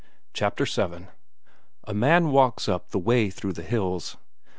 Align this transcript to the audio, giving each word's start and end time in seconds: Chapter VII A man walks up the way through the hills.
Chapter 0.33 0.65
VII 0.65 1.09
A 1.83 1.93
man 1.93 2.31
walks 2.31 2.67
up 2.67 2.89
the 2.89 2.97
way 2.97 3.29
through 3.29 3.53
the 3.53 3.61
hills. 3.61 4.17